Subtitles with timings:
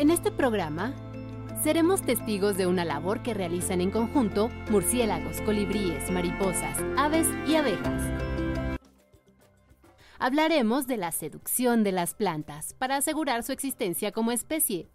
[0.00, 0.94] En este programa,
[1.62, 8.02] seremos testigos de una labor que realizan en conjunto murciélagos, colibríes, mariposas, aves y abejas.
[10.18, 14.88] Hablaremos de la seducción de las plantas para asegurar su existencia como especie.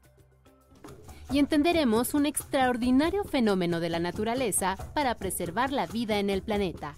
[1.30, 6.96] Y entenderemos un extraordinario fenómeno de la naturaleza para preservar la vida en el planeta.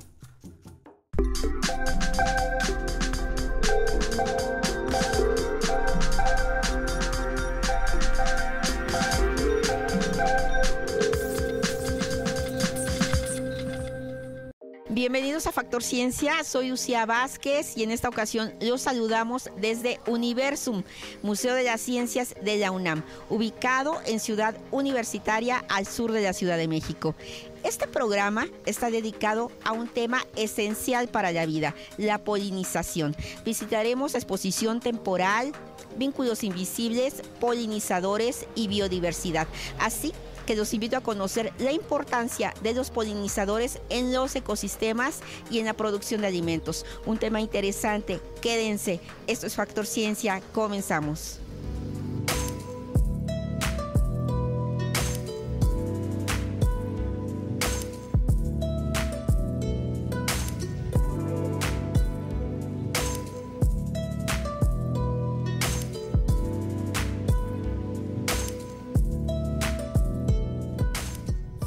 [15.10, 20.84] Bienvenidos a Factor Ciencia, soy Lucía Vázquez y en esta ocasión los saludamos desde Universum,
[21.24, 26.34] Museo de las Ciencias de la UNAM, ubicado en Ciudad Universitaria al sur de la
[26.34, 27.16] Ciudad de México.
[27.64, 33.16] Este programa está dedicado a un tema esencial para la vida, la polinización.
[33.46, 35.54] Visitaremos exposición temporal,
[35.96, 39.48] vínculos invisibles, polinizadores y biodiversidad,
[39.80, 40.12] así
[40.48, 45.20] que los invito a conocer la importancia de los polinizadores en los ecosistemas
[45.52, 46.86] y en la producción de alimentos.
[47.06, 49.00] Un tema interesante, quédense.
[49.28, 51.40] Esto es Factor Ciencia, comenzamos.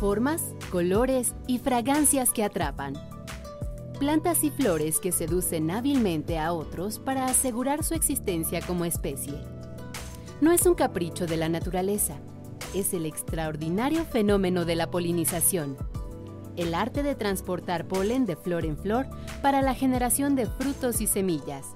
[0.01, 2.95] Formas, colores y fragancias que atrapan.
[3.99, 9.35] Plantas y flores que seducen hábilmente a otros para asegurar su existencia como especie.
[10.41, 12.17] No es un capricho de la naturaleza,
[12.75, 15.77] es el extraordinario fenómeno de la polinización,
[16.57, 19.07] el arte de transportar polen de flor en flor
[19.43, 21.75] para la generación de frutos y semillas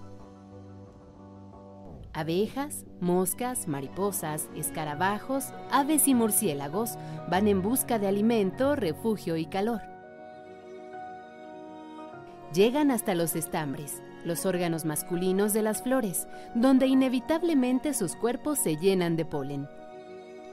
[2.15, 6.97] Abejas, moscas, mariposas, escarabajos, aves y murciélagos
[7.29, 9.81] van en busca de alimento, refugio y calor.
[12.55, 18.77] Llegan hasta los estambres, los órganos masculinos de las flores, donde inevitablemente sus cuerpos se
[18.77, 19.69] llenan de polen.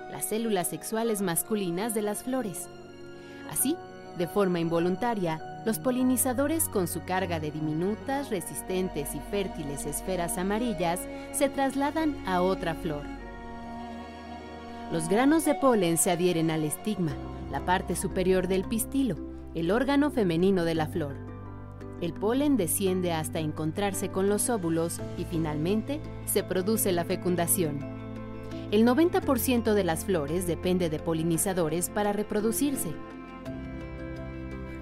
[0.09, 2.69] Las células sexuales masculinas de las flores.
[3.51, 3.77] Así,
[4.17, 10.99] de forma involuntaria, los polinizadores con su carga de diminutas, resistentes y fértiles esferas amarillas
[11.31, 13.03] se trasladan a otra flor.
[14.91, 17.11] Los granos de polen se adhieren al estigma,
[17.51, 19.15] la parte superior del pistilo,
[19.53, 21.15] el órgano femenino de la flor.
[22.01, 27.79] El polen desciende hasta encontrarse con los óvulos y finalmente se produce la fecundación.
[28.71, 32.89] El 90% de las flores depende de polinizadores para reproducirse.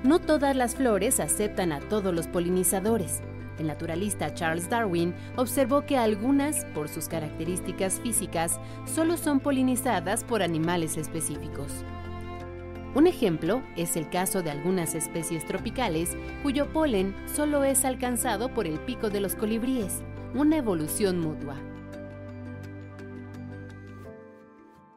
[0.03, 3.21] No todas las flores aceptan a todos los polinizadores.
[3.57, 10.41] El naturalista Charles Darwin observó que algunas, por sus características físicas, solo son polinizadas por
[10.41, 11.83] animales específicos.
[12.95, 18.67] Un ejemplo es el caso de algunas especies tropicales cuyo polen solo es alcanzado por
[18.67, 20.01] el pico de los colibríes,
[20.33, 21.55] una evolución mutua.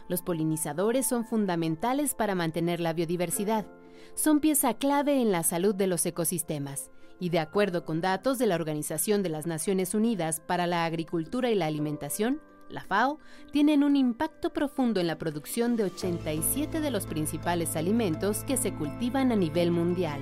[0.06, 3.66] Los polinizadores son fundamentales para mantener la biodiversidad,
[4.14, 8.46] son pieza clave en la salud de los ecosistemas y de acuerdo con datos de
[8.46, 13.18] la Organización de las Naciones Unidas para la Agricultura y la Alimentación, la FAO,
[13.52, 18.74] tienen un impacto profundo en la producción de 87 de los principales alimentos que se
[18.74, 20.20] cultivan a nivel mundial.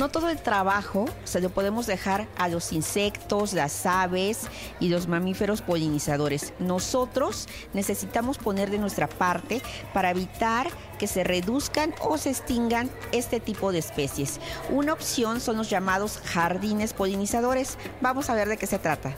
[0.00, 4.46] No todo el trabajo se lo podemos dejar a los insectos, las aves
[4.80, 6.54] y los mamíferos polinizadores.
[6.58, 9.60] Nosotros necesitamos poner de nuestra parte
[9.92, 10.68] para evitar
[10.98, 14.40] que se reduzcan o se extingan este tipo de especies.
[14.70, 17.76] Una opción son los llamados jardines polinizadores.
[18.00, 19.14] Vamos a ver de qué se trata.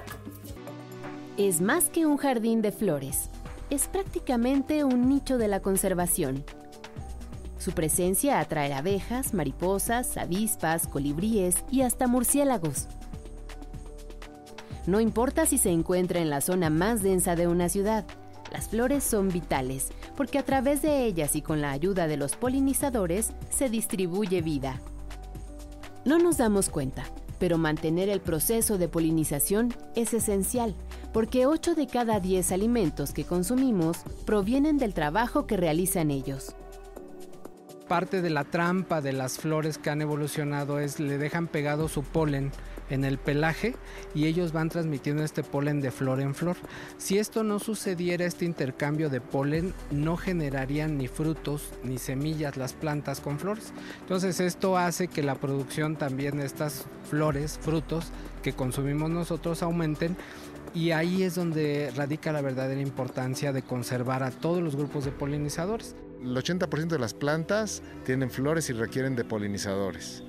[1.37, 3.31] Es más que un jardín de flores.
[3.71, 6.45] Es prácticamente un nicho de la conservación
[7.63, 12.89] su presencia atrae abejas, mariposas, avispas, colibríes y hasta murciélagos.
[14.89, 18.05] No importa si se encuentra en la zona más densa de una ciudad,
[18.51, 22.35] las flores son vitales porque a través de ellas y con la ayuda de los
[22.35, 24.81] polinizadores se distribuye vida.
[26.05, 27.05] No nos damos cuenta,
[27.39, 30.77] Pero mantener el proceso de polinización es esencial,
[31.13, 36.55] porque 8 de cada 10 alimentos que consumimos provienen del trabajo que realizan ellos
[37.83, 42.03] parte de la trampa de las flores que han evolucionado es le dejan pegado su
[42.03, 42.53] polen
[42.91, 43.75] en el pelaje
[44.15, 46.57] y ellos van transmitiendo este polen de flor en flor.
[46.99, 52.73] Si esto no sucediera, este intercambio de polen, no generarían ni frutos ni semillas las
[52.73, 53.73] plantas con flores.
[54.01, 58.13] Entonces esto hace que la producción también de estas flores, frutos
[58.43, 60.17] que consumimos nosotros aumenten
[60.75, 65.13] y ahí es donde radica la verdadera importancia de conservar a todos los grupos de
[65.13, 65.95] polinizadores.
[66.23, 70.23] El 80% de las plantas tienen flores y requieren de polinizadores.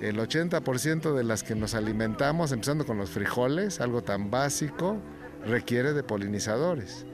[0.00, 4.98] El 80% de las que nos alimentamos, empezando con los frijoles, algo tan básico,
[5.44, 7.04] requiere de polinizadores.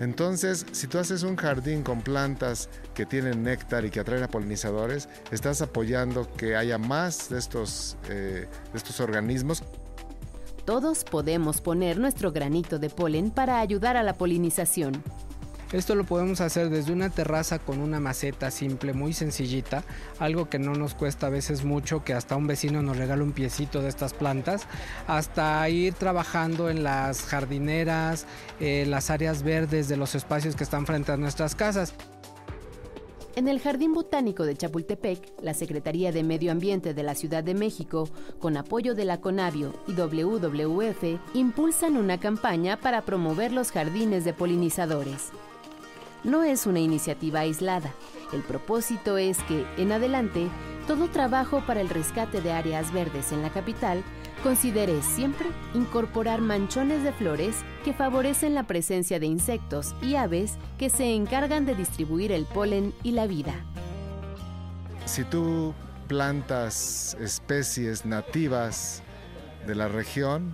[0.00, 4.28] Entonces, si tú haces un jardín con plantas que tienen néctar y que atraen a
[4.28, 9.62] polinizadores, estás apoyando que haya más de estos, eh, de estos organismos.
[10.64, 15.02] Todos podemos poner nuestro granito de polen para ayudar a la polinización.
[15.72, 19.84] Esto lo podemos hacer desde una terraza con una maceta simple, muy sencillita,
[20.18, 23.32] algo que no nos cuesta a veces mucho, que hasta un vecino nos regala un
[23.32, 24.66] piecito de estas plantas,
[25.06, 28.26] hasta ir trabajando en las jardineras,
[28.60, 31.94] en las áreas verdes de los espacios que están frente a nuestras casas.
[33.34, 37.54] En el Jardín Botánico de Chapultepec, la Secretaría de Medio Ambiente de la Ciudad de
[37.54, 44.26] México, con apoyo de la CONAVIO y WWF, impulsan una campaña para promover los jardines
[44.26, 45.30] de polinizadores
[46.24, 47.92] no es una iniciativa aislada.
[48.32, 50.48] El propósito es que, en adelante,
[50.86, 54.02] todo trabajo para el rescate de áreas verdes en la capital
[54.42, 60.90] considere siempre incorporar manchones de flores que favorecen la presencia de insectos y aves que
[60.90, 63.54] se encargan de distribuir el polen y la vida.
[65.04, 65.74] Si tú
[66.08, 69.02] plantas especies nativas
[69.66, 70.52] de la región,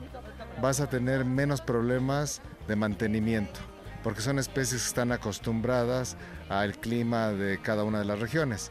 [0.61, 3.61] vas a tener menos problemas de mantenimiento
[4.09, 6.17] porque son especies que están acostumbradas
[6.49, 8.71] al clima de cada una de las regiones.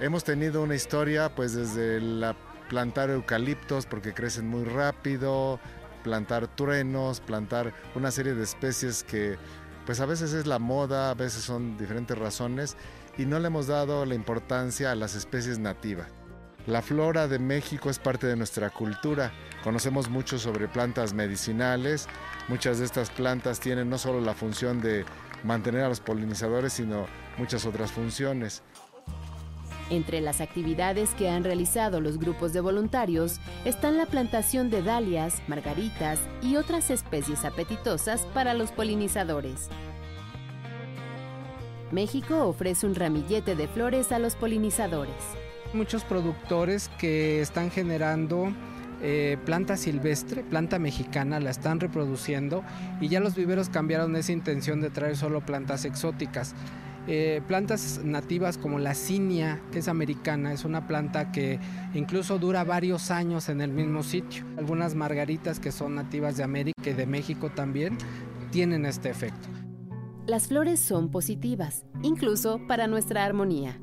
[0.00, 2.34] Hemos tenido una historia pues desde la
[2.70, 5.60] plantar eucaliptos porque crecen muy rápido,
[6.02, 9.36] plantar truenos, plantar una serie de especies que
[9.84, 12.78] pues a veces es la moda, a veces son diferentes razones
[13.18, 16.08] y no le hemos dado la importancia a las especies nativas.
[16.66, 19.32] La flora de México es parte de nuestra cultura.
[19.64, 22.06] Conocemos mucho sobre plantas medicinales.
[22.46, 25.04] Muchas de estas plantas tienen no solo la función de
[25.42, 27.06] mantener a los polinizadores, sino
[27.36, 28.62] muchas otras funciones.
[29.90, 35.42] Entre las actividades que han realizado los grupos de voluntarios están la plantación de dalias,
[35.48, 39.68] margaritas y otras especies apetitosas para los polinizadores.
[41.90, 45.16] México ofrece un ramillete de flores a los polinizadores
[45.74, 48.52] muchos productores que están generando
[49.04, 52.62] eh, planta silvestre, planta mexicana, la están reproduciendo
[53.00, 56.54] y ya los viveros cambiaron esa intención de traer solo plantas exóticas.
[57.08, 61.58] Eh, plantas nativas como la cinia, que es americana, es una planta que
[61.94, 64.44] incluso dura varios años en el mismo sitio.
[64.56, 67.98] Algunas margaritas que son nativas de América y de México también
[68.52, 69.48] tienen este efecto.
[70.28, 73.80] Las flores son positivas, incluso para nuestra armonía.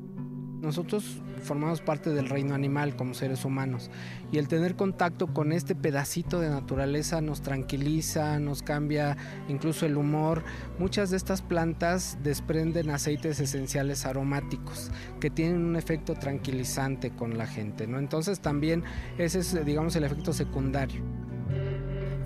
[0.60, 3.90] Nosotros formamos parte del reino animal como seres humanos
[4.30, 9.16] y el tener contacto con este pedacito de naturaleza nos tranquiliza, nos cambia
[9.48, 10.44] incluso el humor.
[10.78, 17.46] Muchas de estas plantas desprenden aceites esenciales aromáticos que tienen un efecto tranquilizante con la
[17.46, 17.98] gente, ¿no?
[17.98, 18.84] Entonces también
[19.16, 21.02] ese es digamos el efecto secundario.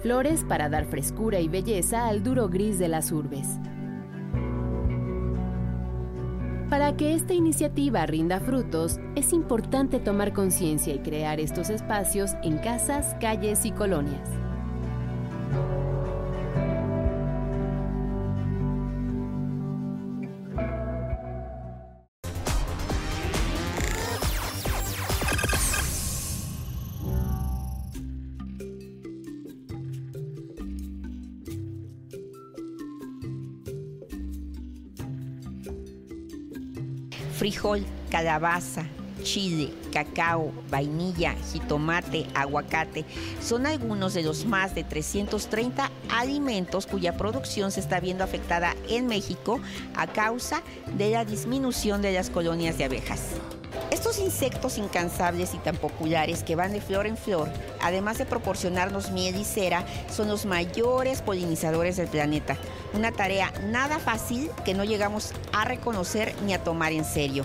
[0.02, 3.46] Flores para dar frescura y belleza al duro gris de las urbes.
[6.74, 12.58] Para que esta iniciativa rinda frutos, es importante tomar conciencia y crear estos espacios en
[12.58, 14.43] casas, calles y colonias.
[37.44, 38.86] Frijol, calabaza,
[39.22, 43.04] chile, cacao, vainilla, jitomate, aguacate.
[43.42, 49.08] Son algunos de los más de 330 alimentos cuya producción se está viendo afectada en
[49.08, 49.60] México
[49.94, 50.62] a causa
[50.96, 53.20] de la disminución de las colonias de abejas.
[53.90, 57.50] Estos insectos incansables y tan populares que van de flor en flor,
[57.82, 62.56] además de proporcionarnos miel y cera, son los mayores polinizadores del planeta.
[62.94, 67.44] Una tarea nada fácil que no llegamos a reconocer ni a tomar en serio.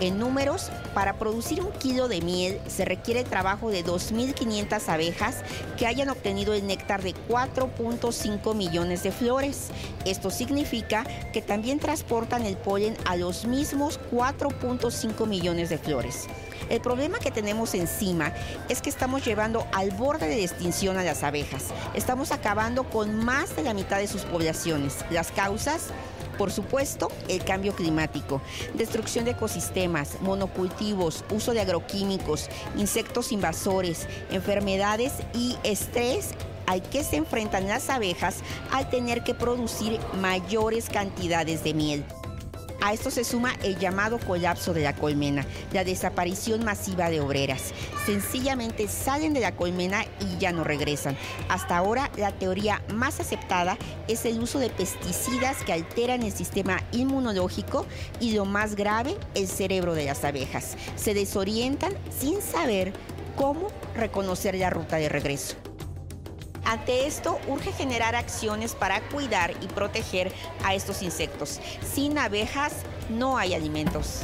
[0.00, 5.36] En números, para producir un kilo de miel se requiere el trabajo de 2.500 abejas
[5.78, 9.68] que hayan obtenido el néctar de 4.5 millones de flores.
[10.04, 16.28] Esto significa que también transportan el polen a los mismos 4.5 millones de flores.
[16.68, 18.32] El problema que tenemos encima
[18.68, 21.66] es que estamos llevando al borde de extinción a las abejas.
[21.94, 25.04] Estamos acabando con más de la mitad de sus poblaciones.
[25.10, 25.88] Las causas
[26.40, 28.40] por supuesto, el cambio climático,
[28.72, 32.48] destrucción de ecosistemas, monocultivos, uso de agroquímicos,
[32.78, 36.30] insectos invasores, enfermedades y estrés
[36.64, 38.36] al que se enfrentan las abejas
[38.72, 42.04] al tener que producir mayores cantidades de miel.
[42.80, 47.72] A esto se suma el llamado colapso de la colmena, la desaparición masiva de obreras.
[48.06, 51.16] Sencillamente salen de la colmena y ya no regresan.
[51.48, 53.76] Hasta ahora la teoría más aceptada
[54.08, 57.86] es el uso de pesticidas que alteran el sistema inmunológico
[58.18, 60.76] y lo más grave, el cerebro de las abejas.
[60.96, 62.92] Se desorientan sin saber
[63.36, 65.56] cómo reconocer la ruta de regreso.
[66.64, 70.32] Ante esto, urge generar acciones para cuidar y proteger
[70.64, 71.60] a estos insectos.
[71.82, 72.72] Sin abejas
[73.08, 74.22] no hay alimentos.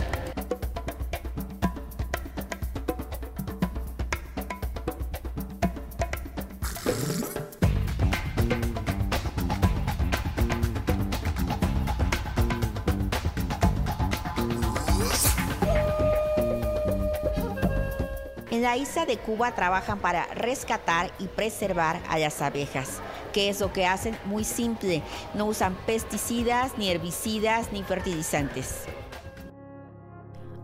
[18.66, 23.00] La isla de Cuba trabajan para rescatar y preservar a las abejas.
[23.32, 24.18] ¿Qué es lo que hacen?
[24.24, 25.02] Muy simple.
[25.34, 28.86] No usan pesticidas, ni herbicidas, ni fertilizantes.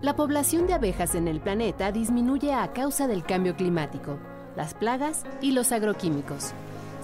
[0.00, 4.18] La población de abejas en el planeta disminuye a causa del cambio climático,
[4.56, 6.54] las plagas y los agroquímicos.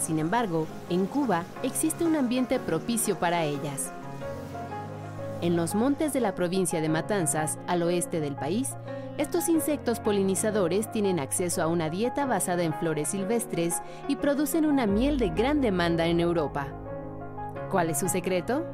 [0.01, 3.93] Sin embargo, en Cuba existe un ambiente propicio para ellas.
[5.43, 8.71] En los montes de la provincia de Matanzas, al oeste del país,
[9.19, 14.87] estos insectos polinizadores tienen acceso a una dieta basada en flores silvestres y producen una
[14.87, 16.69] miel de gran demanda en Europa.
[17.69, 18.65] ¿Cuál es su secreto?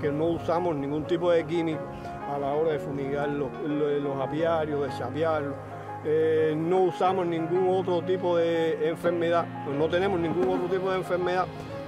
[0.00, 1.84] Que no usamos ningún tipo de químico
[2.28, 3.50] a la hora de fumigar los,
[4.20, 5.54] apiarios, de chapearlos.
[6.04, 9.46] Eh, no usamos ningún otro tipo de enfermedad,
[9.78, 11.46] no tenemos ningún otro tipo de enfermedad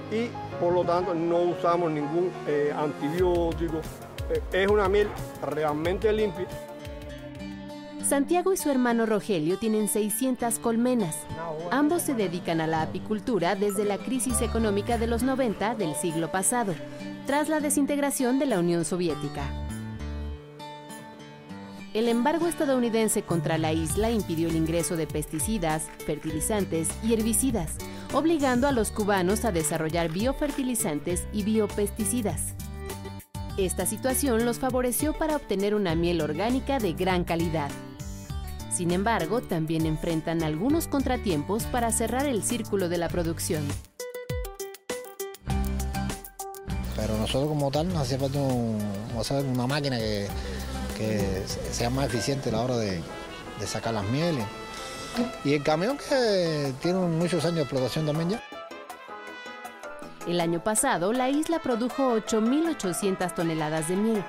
[0.09, 3.81] y por lo tanto no usamos ningún eh, antibiótico,
[4.29, 5.07] eh, es una miel
[5.41, 6.47] realmente limpia.
[8.07, 11.17] Santiago y su hermano Rogelio tienen 600 colmenas.
[11.71, 16.31] Ambos se dedican a la apicultura desde la crisis económica de los 90 del siglo
[16.31, 16.75] pasado,
[17.25, 19.41] tras la desintegración de la Unión Soviética.
[21.95, 27.77] El embargo estadounidense contra la isla impidió el ingreso de pesticidas, fertilizantes y herbicidas,
[28.15, 32.53] obligando a los cubanos a desarrollar biofertilizantes y biopesticidas.
[33.57, 37.69] Esta situación los favoreció para obtener una miel orgánica de gran calidad.
[38.73, 43.63] Sin embargo, también enfrentan algunos contratiempos para cerrar el círculo de la producción.
[46.95, 50.29] Pero nosotros como tal nos hace falta una máquina que,
[51.69, 53.01] sea más eficiente a la hora de,
[53.59, 54.45] de sacar las mieles.
[55.43, 58.43] Y el camión que tiene muchos años de explotación también ya.
[60.27, 64.23] El año pasado, la isla produjo 8.800 toneladas de miel,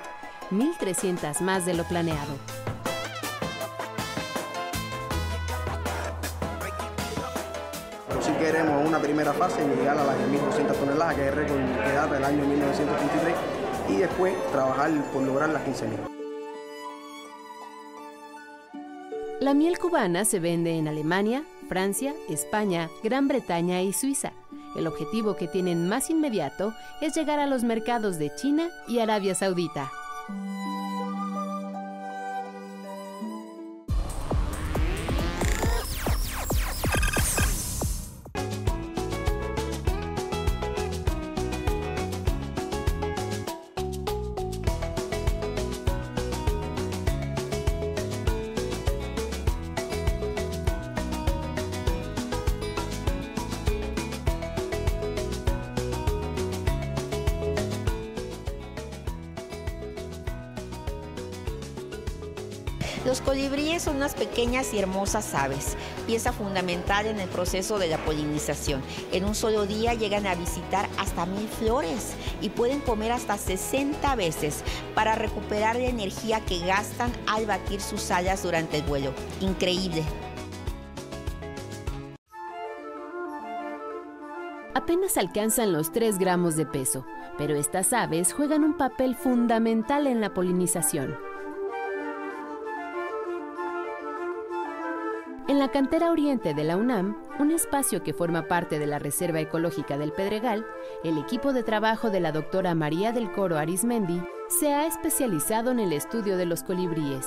[0.51, 2.35] 1.300 más de lo planeado.
[8.21, 11.93] Si queremos una primera fase llegar a las 1.200 toneladas, que es el récord que
[11.93, 13.35] data del año 1933,
[13.89, 16.26] y después trabajar por lograr las 15.000.
[19.47, 24.33] La miel cubana se vende en Alemania, Francia, España, Gran Bretaña y Suiza.
[24.75, 29.37] El objetivo que tienen más inmediato es llegar a los mercados de China y Arabia
[29.37, 29.93] Saudita.
[63.27, 68.81] Colibríes son unas pequeñas y hermosas aves, pieza fundamental en el proceso de la polinización.
[69.13, 74.15] En un solo día llegan a visitar hasta mil flores y pueden comer hasta 60
[74.15, 74.63] veces
[74.95, 79.13] para recuperar la energía que gastan al batir sus alas durante el vuelo.
[79.41, 80.05] Increíble.
[84.87, 87.05] apenas alcanzan los 3 gramos de peso,
[87.37, 91.26] pero estas aves juegan un papel fundamental en la polinización.
[95.67, 99.99] La cantera oriente de la UNAM, un espacio que forma parte de la Reserva Ecológica
[99.99, 100.65] del Pedregal,
[101.03, 105.81] el equipo de trabajo de la doctora María del Coro Arismendi se ha especializado en
[105.81, 107.27] el estudio de los colibríes.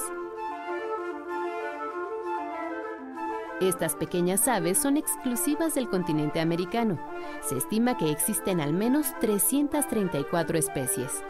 [3.60, 6.98] Estas pequeñas aves son exclusivas del continente americano.
[7.42, 11.26] Se estima que existen al menos 334 especies.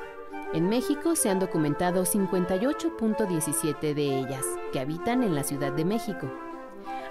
[0.54, 6.30] En México se han documentado 58.17 de ellas, que habitan en la Ciudad de México.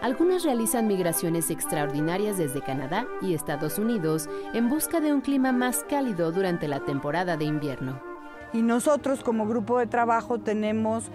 [0.00, 5.84] Algunas realizan migraciones extraordinarias desde Canadá y Estados Unidos en busca de un clima más
[5.90, 8.00] cálido durante la temporada de invierno.
[8.52, 11.06] Y nosotros como grupo de trabajo tenemos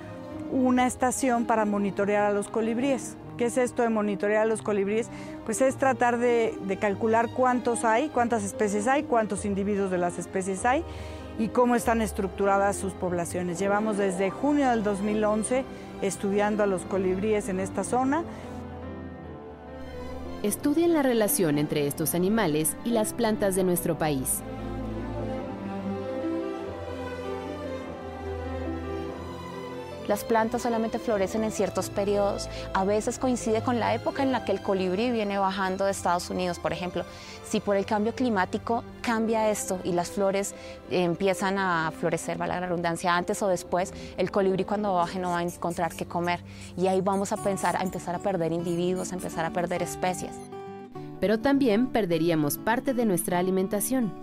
[0.51, 3.15] una estación para monitorear a los colibríes.
[3.37, 5.09] ¿Qué es esto de monitorear a los colibríes?
[5.45, 10.19] Pues es tratar de, de, calcular cuántos hay, cuántas especies hay, cuántos individuos de las
[10.19, 10.83] especies hay
[11.39, 13.59] y cómo están estructuradas sus poblaciones.
[13.59, 15.63] Llevamos desde junio del 2011
[16.01, 18.23] estudiando a los colibríes en esta zona.
[20.43, 24.43] Estudian la relación entre estos animales y las plantas de nuestro país.
[30.07, 32.49] Las plantas solamente florecen en ciertos periodos.
[32.73, 36.29] A veces coincide con la época en la que el colibrí viene bajando de Estados
[36.29, 37.05] Unidos, por ejemplo.
[37.47, 40.55] Si por el cambio climático cambia esto y las flores
[40.89, 45.39] empiezan a florecer, va la redundancia, antes o después, el colibrí cuando baje no va
[45.39, 46.41] a encontrar qué comer.
[46.75, 50.33] Y ahí vamos a pensar a empezar a perder individuos, a empezar a perder especies.
[51.19, 54.22] Pero también perderíamos parte de nuestra alimentación.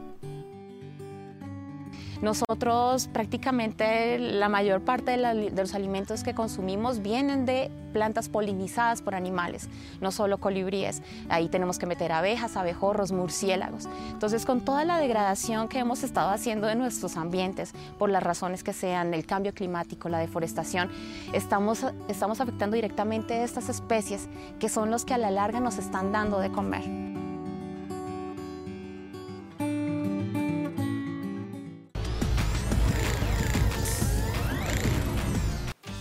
[2.23, 9.15] Nosotros prácticamente la mayor parte de, los alimentos que consumimos vienen de plantas polinizadas por
[9.15, 9.69] animales,
[10.01, 11.03] no solo colibríes.
[11.29, 13.89] Ahí tenemos que meter abejas, abejorros, murciélagos.
[14.11, 18.63] Entonces, con toda la degradación que hemos estado haciendo de nuestros ambientes, por las razones
[18.63, 20.91] que sean, el cambio climático, la deforestación,
[21.33, 25.79] estamos, estamos afectando directamente a estas especies que son los que a la larga nos
[25.79, 27.10] están dando de comer.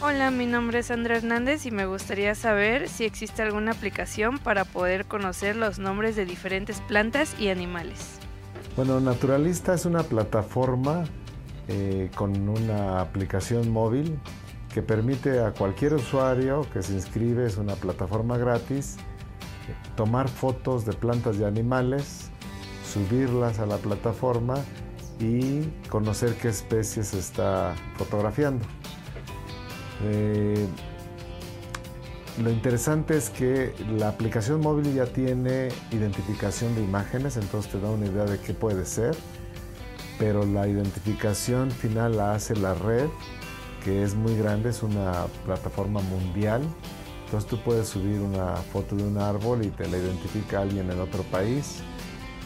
[0.02, 4.64] Hola, mi nombre es Sandra Hernández y me gustaría saber si existe alguna aplicación para
[4.64, 8.18] poder conocer los nombres de diferentes plantas y animales.
[8.78, 11.04] Bueno, Naturalista es una plataforma
[11.68, 14.18] eh, con una aplicación móvil
[14.74, 18.96] que permite a cualquier usuario que se inscribe, es una plataforma gratis,
[19.98, 22.30] tomar fotos de plantas y animales,
[22.86, 24.56] subirlas a la plataforma
[25.20, 28.66] y conocer qué especies está fotografiando.
[30.04, 30.68] Eh,
[32.42, 37.90] lo interesante es que la aplicación móvil ya tiene identificación de imágenes, entonces te da
[37.90, 39.16] una idea de qué puede ser,
[40.18, 43.08] pero la identificación final la hace la red,
[43.84, 46.62] que es muy grande, es una plataforma mundial.
[47.26, 51.00] Entonces tú puedes subir una foto de un árbol y te la identifica alguien en
[51.00, 51.82] otro país.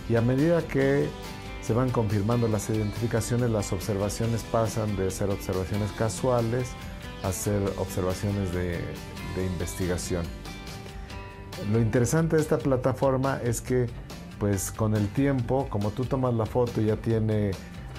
[0.09, 1.07] Y a medida que
[1.61, 6.71] se van confirmando las identificaciones, las observaciones pasan de ser observaciones casuales
[7.23, 8.79] hacer observaciones de,
[9.36, 10.23] investigación.
[11.71, 13.88] Lo interesante de esta plataforma es que
[14.39, 17.51] pues con el tiempo, como tú tomas la foto ya tiene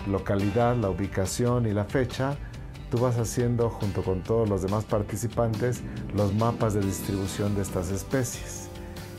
[0.09, 2.37] localidad, la ubicación y la fecha,
[2.91, 5.83] tú vas haciendo junto con todos los demás participantes
[6.15, 8.69] los mapas de distribución de estas especies.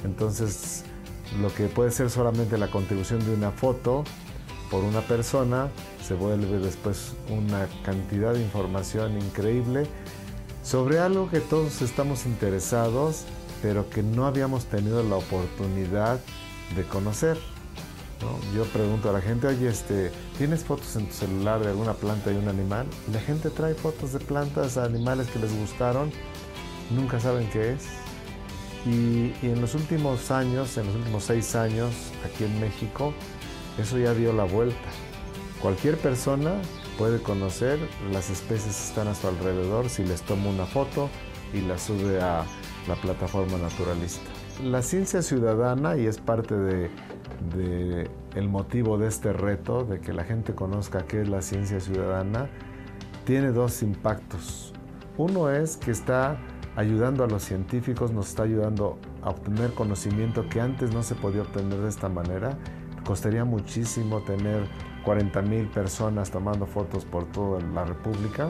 [0.05, 0.85] Entonces,
[1.41, 4.03] lo que puede ser solamente la contribución de una foto
[4.75, 5.69] por una persona
[6.05, 9.87] se vuelve después una cantidad de información increíble
[10.63, 13.23] sobre algo que todos estamos interesados,
[13.61, 16.19] pero que no habíamos tenido la oportunidad
[16.75, 17.37] de conocer.
[18.19, 18.37] ¿no?
[18.53, 22.33] Yo pregunto a la gente, oye, este, ¿tienes fotos en tu celular de alguna planta
[22.33, 22.85] y un animal?
[23.13, 26.11] La gente trae fotos de plantas, animales que les gustaron,
[26.91, 27.85] nunca saben qué es.
[28.85, 31.93] Y en los últimos años, en los últimos seis años,
[32.25, 33.13] aquí en México,
[33.79, 34.89] eso ya dio la vuelta.
[35.61, 36.53] Cualquier persona
[36.97, 37.79] puede conocer
[38.11, 41.09] las especies que están a su alrededor si les toma una foto
[41.53, 42.45] y la sube a
[42.87, 44.29] la plataforma naturalista.
[44.63, 46.89] La ciencia ciudadana, y es parte de,
[47.53, 52.49] de motivo de este reto, de que la gente conozca qué es la ciencia ciudadana,
[53.25, 54.73] tiene dos impactos.
[55.17, 56.37] Uno es que está
[56.75, 61.41] ayudando a los científicos, nos está ayudando a obtener conocimiento que antes no se podía
[61.41, 62.57] obtener de esta manera.
[63.05, 64.67] Costaría muchísimo tener
[65.03, 68.49] 40 mil personas tomando fotos por toda la República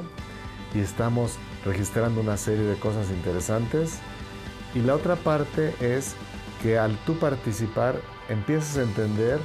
[0.73, 3.99] y estamos registrando una serie de cosas interesantes.
[4.73, 6.15] Y la otra parte es
[6.61, 7.95] que al tú participar
[8.29, 9.39] empiezas a entender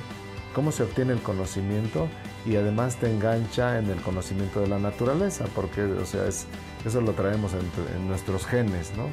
[0.55, 2.09] cómo se obtiene el conocimiento
[2.47, 6.47] y además te engancha en el conocimiento de la naturaleza, porque o sea, es,
[6.85, 9.09] eso lo traemos en, en nuestros genes, ¿no?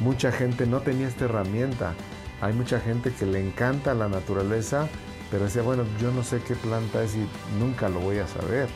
[0.00, 1.94] Mucha gente no tenía esta herramienta.
[2.40, 4.88] Hay mucha gente que le encanta la naturaleza,
[5.30, 7.26] pero decía, bueno, yo no sé qué planta es y
[7.58, 8.68] nunca lo voy a saber.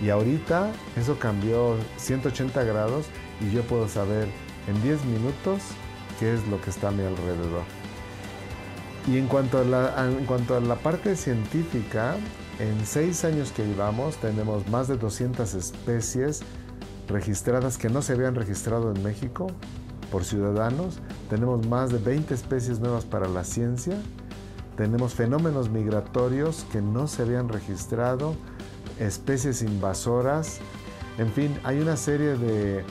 [0.00, 3.06] Y ahorita eso cambió 180 grados
[3.40, 4.28] y yo puedo saber
[4.66, 5.62] en 10 minutos
[6.20, 7.62] qué es lo que está a mi alrededor.
[9.06, 12.16] Y en cuanto a la, en cuanto a la parte científica,
[12.58, 16.42] en seis años que llevamos tenemos más de 200 especies
[17.08, 19.46] registradas que no se habían registrado en México
[20.10, 20.98] por ciudadanos.
[21.30, 23.94] Tenemos más de 20 especies nuevas para la ciencia.
[24.78, 28.36] Tenemos fenómenos migratorios que no se habían registrado,
[29.00, 30.60] especies invasoras.
[31.18, 32.84] En fin, hay una serie de,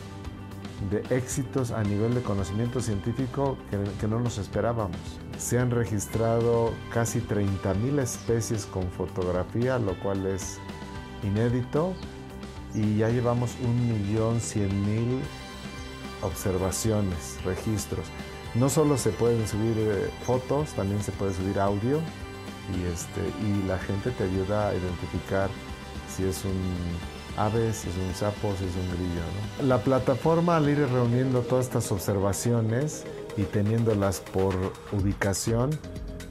[0.91, 4.97] de éxitos a nivel de conocimiento científico que, que no nos esperábamos.
[5.38, 10.60] Se han registrado casi 30.000 especies con fotografía, lo cual es
[11.23, 11.93] inédito,
[12.73, 15.21] y ya llevamos 1.100.000
[16.21, 18.08] observaciones, registros.
[18.60, 22.00] No solo se pueden subir eh, fotos, también se puede subir audio
[22.76, 25.50] y, este, y la gente te ayuda a identificar
[26.10, 26.60] si es un
[27.38, 29.67] ave, si es un sapo, si es un grillo.
[29.67, 33.06] La plataforma al ir reuniendo todas estas observaciones
[33.38, 34.56] y teniéndolas por
[34.91, 35.70] ubicación,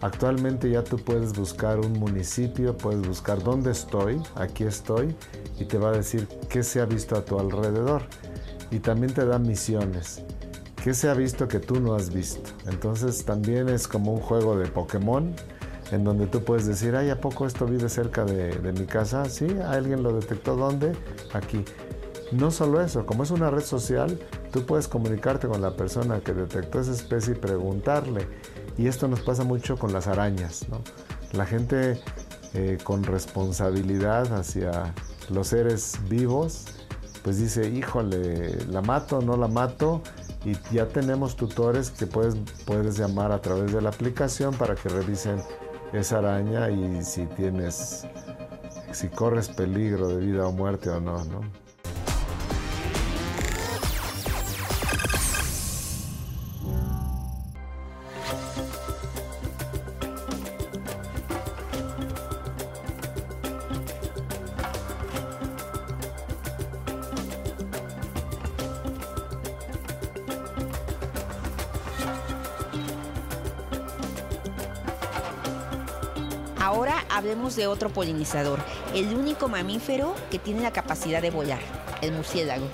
[0.01, 5.15] actualmente ya tú puedes buscar un municipio, puedes buscar dónde estoy, aquí estoy,
[5.61, 8.03] y te va a decir qué se ha visto a tu alrededor.
[8.73, 10.25] Y también te da misiones.
[10.87, 12.49] ¿Qué se ha visto que tú no has visto?
[12.69, 15.35] Entonces también es como un juego de Pokémon
[15.91, 19.25] en donde tú puedes decir, ay, ¿a poco esto vive cerca de, de mi casa?
[19.25, 20.55] Sí, alguien lo detectó.
[20.55, 20.93] ¿Dónde?
[21.33, 21.65] Aquí.
[22.31, 24.17] No solo eso, como es una red social,
[24.53, 28.29] tú puedes comunicarte con la persona que detectó esa especie y preguntarle.
[28.79, 30.69] Y esto nos pasa mucho con las arañas.
[30.69, 30.83] ¿no?
[31.33, 32.01] La gente
[32.55, 34.95] eh, con responsabilidad hacia
[35.31, 36.67] los seres vivos,
[37.25, 40.01] pues dice, híjole, ¿la mato no la mato?
[40.45, 44.89] Y ya tenemos tutores que puedes, puedes llamar a través de la aplicación para que
[44.89, 45.43] revisen
[45.93, 48.07] esa araña y si tienes,
[48.93, 51.66] si corres peligro de vida o muerte o no, ¿no?
[77.77, 78.59] Otro polinizador,
[78.95, 81.61] el único mamífero que tiene la capacidad de volar,
[82.01, 82.67] el murciélago.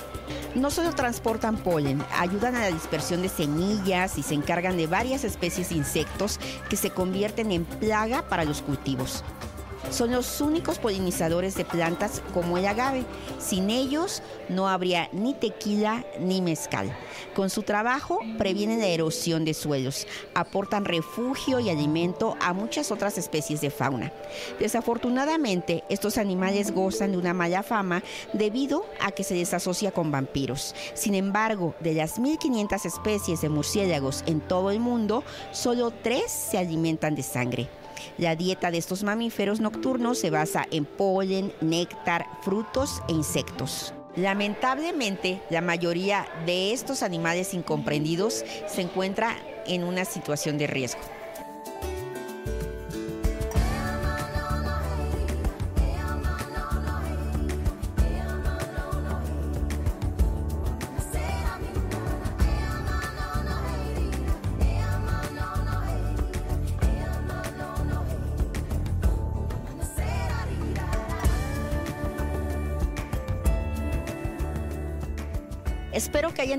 [0.54, 5.24] No solo transportan polen, ayudan a la dispersión de semillas y se encargan de varias
[5.24, 6.38] especies de insectos
[6.70, 9.24] que se convierten en plaga para los cultivos.
[9.92, 13.04] Son los únicos polinizadores de plantas como el agave.
[13.38, 16.96] Sin ellos no habría ni tequila ni mezcal.
[17.34, 23.18] Con su trabajo previenen la erosión de suelos, aportan refugio y alimento a muchas otras
[23.18, 24.12] especies de fauna.
[24.58, 28.02] Desafortunadamente, estos animales gozan de una mala fama
[28.32, 30.74] debido a que se les asocia con vampiros.
[30.94, 36.56] Sin embargo, de las 1.500 especies de murciélagos en todo el mundo, solo tres se
[36.56, 37.81] alimentan de sangre.
[38.18, 43.94] La dieta de estos mamíferos nocturnos se basa en polen, néctar, frutos e insectos.
[44.16, 49.36] Lamentablemente, la mayoría de estos animales incomprendidos se encuentra
[49.66, 51.21] en una situación de riesgo.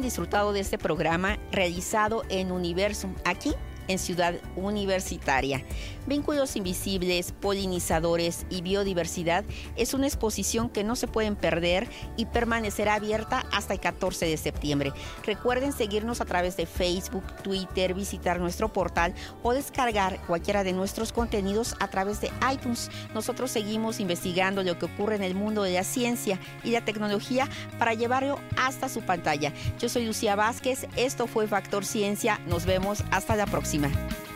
[0.03, 3.53] Disfrutado de este programa realizado en Universum, aquí
[3.87, 5.63] en Ciudad Universitaria.
[6.05, 9.45] Vínculos Invisibles, Polinizadores y Biodiversidad
[9.77, 14.37] es una exposición que no se pueden perder y permanecerá abierta hasta el 14 de
[14.37, 14.91] septiembre.
[15.25, 21.13] Recuerden seguirnos a través de Facebook, Twitter, visitar nuestro portal o descargar cualquiera de nuestros
[21.13, 22.91] contenidos a través de iTunes.
[23.13, 27.47] Nosotros seguimos investigando lo que ocurre en el mundo de la ciencia y la tecnología
[27.79, 29.53] para llevarlo hasta su pantalla.
[29.79, 33.45] Yo soy Lucía Vázquez, esto fue Factor Ciencia, nos vemos hasta la
[33.79, 34.32] próxima.